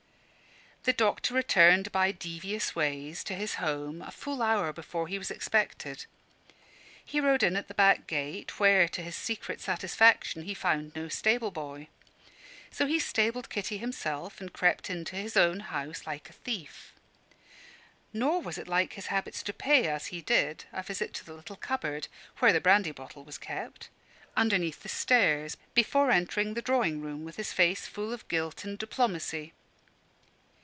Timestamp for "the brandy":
22.51-22.91